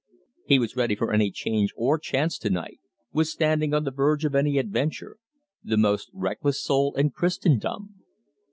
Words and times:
He 0.47 0.57
was 0.57 0.75
ready 0.75 0.95
for 0.95 1.13
any 1.13 1.29
change 1.29 1.71
or 1.77 1.99
chance 1.99 2.39
to 2.39 2.49
night, 2.49 2.79
was 3.13 3.31
standing 3.31 3.71
on 3.71 3.83
the 3.83 3.91
verge 3.91 4.25
of 4.25 4.33
any 4.33 4.57
adventure, 4.57 5.17
the 5.63 5.77
most 5.77 6.09
reckless 6.11 6.59
soul 6.59 6.95
in 6.95 7.11
Christendom. 7.11 8.01